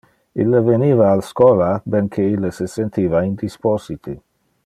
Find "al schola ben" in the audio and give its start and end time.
1.09-2.09